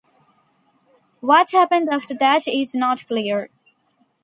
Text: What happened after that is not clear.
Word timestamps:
What 1.19 1.51
happened 1.51 1.87
after 1.87 2.15
that 2.15 2.47
is 2.47 2.73
not 2.73 3.05
clear. 3.07 3.51